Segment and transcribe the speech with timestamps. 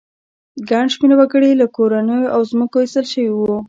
[0.69, 3.55] ګڼ شمېر وګړي له کورونو او ځمکو ایستل شوي وو